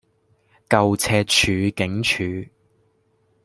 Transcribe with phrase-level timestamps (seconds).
[0.67, 2.49] 舊赤柱警署